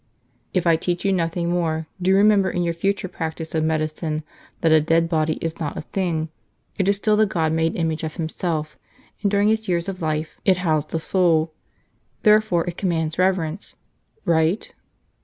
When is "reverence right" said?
13.19-14.73